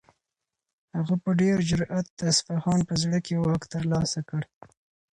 [0.95, 4.41] هغه په ډېر جرئت د اصفهان په زړه کې واک ترلاسه کړ.